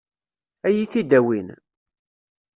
[0.67, 1.47] Ad iyi-t-id-awin?